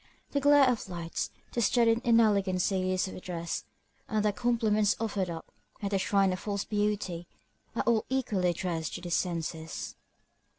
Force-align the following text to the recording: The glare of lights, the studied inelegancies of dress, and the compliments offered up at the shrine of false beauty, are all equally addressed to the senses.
The 0.31 0.39
glare 0.39 0.67
of 0.67 0.89
lights, 0.89 1.29
the 1.53 1.61
studied 1.61 2.01
inelegancies 2.03 3.07
of 3.07 3.21
dress, 3.21 3.65
and 4.09 4.25
the 4.25 4.33
compliments 4.33 4.95
offered 4.99 5.29
up 5.29 5.51
at 5.79 5.91
the 5.91 5.99
shrine 5.99 6.33
of 6.33 6.39
false 6.39 6.65
beauty, 6.65 7.27
are 7.75 7.83
all 7.83 8.05
equally 8.09 8.49
addressed 8.49 8.95
to 8.95 9.01
the 9.01 9.11
senses. 9.11 9.95